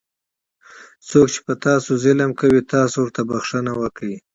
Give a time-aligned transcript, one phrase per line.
[1.07, 4.15] څوک چې په تاسو ظلم کوي تاسې ورته بښنه وکړئ.